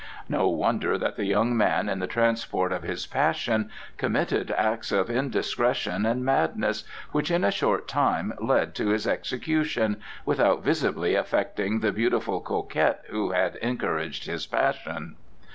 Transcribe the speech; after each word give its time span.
No 0.27 0.47
wonder 0.47 0.97
that 0.97 1.15
the 1.15 1.25
young 1.25 1.55
man 1.55 1.87
in 1.87 1.99
the 1.99 2.07
transport 2.07 2.71
of 2.71 2.81
his 2.81 3.05
passion 3.05 3.69
committed 3.97 4.49
acts 4.57 4.91
of 4.91 5.11
indiscretion 5.11 6.07
and 6.07 6.25
madness, 6.25 6.85
which 7.11 7.29
in 7.29 7.43
a 7.43 7.51
short 7.51 7.87
time 7.87 8.33
led 8.41 8.73
to 8.73 8.87
his 8.87 9.05
execution, 9.05 9.97
without 10.25 10.63
visibly 10.63 11.13
affecting 11.13 11.81
the 11.81 11.91
beautiful 11.91 12.39
coquette 12.41 13.03
who 13.09 13.33
had 13.33 13.57
encouraged 13.57 14.25
his 14.25 14.47
passion. 14.47 15.17